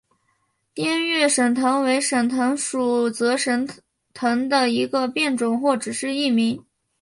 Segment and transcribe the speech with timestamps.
[0.73, 3.69] 滇越省藤为省藤属泽生
[4.15, 6.65] 藤的一个变种或只是异名。